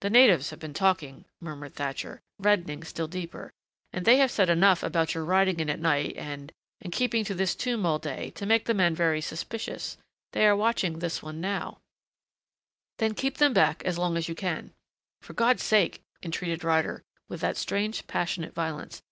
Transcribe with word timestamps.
"The 0.00 0.08
natives 0.08 0.48
have 0.48 0.58
been 0.58 0.72
talking," 0.72 1.26
murmured 1.38 1.74
Thatcher, 1.74 2.22
reddening 2.38 2.82
still 2.82 3.06
deeper, 3.06 3.52
"and 3.92 4.06
they 4.06 4.16
have 4.16 4.30
said 4.30 4.48
enough 4.48 4.82
about 4.82 5.12
your 5.12 5.22
riding 5.22 5.60
in 5.60 5.68
at 5.68 5.78
night 5.80 6.16
and 6.16 6.50
and 6.80 6.90
keeping 6.90 7.24
to 7.26 7.34
this 7.34 7.54
tomb 7.54 7.84
all 7.84 7.98
day 7.98 8.30
to 8.36 8.46
make 8.46 8.64
the 8.64 8.72
men 8.72 8.94
very 8.94 9.20
suspicious. 9.20 9.98
They 10.32 10.46
are 10.46 10.56
watching 10.56 11.00
this 11.00 11.22
one 11.22 11.42
now" 11.42 11.82
"Then 12.98 13.12
keep 13.12 13.36
them 13.36 13.52
back 13.52 13.82
long 13.98 14.16
as 14.16 14.30
you 14.30 14.34
can. 14.34 14.72
For 15.20 15.34
God's 15.34 15.62
sake," 15.62 16.00
entreated 16.22 16.64
Ryder 16.64 17.02
with 17.28 17.42
that 17.42 17.58
strange 17.58 18.06
passionate 18.06 18.54
violence. 18.54 19.02